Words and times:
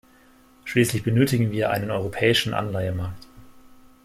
Schließlich 0.65 1.03
benötigen 1.03 1.51
wir 1.51 1.69
einen 1.69 1.91
europäischen 1.91 2.55
Anleihemarkt. 2.55 3.27